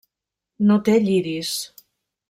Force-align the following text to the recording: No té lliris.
No 0.71 0.79
té 0.89 0.97
lliris. 1.05 1.55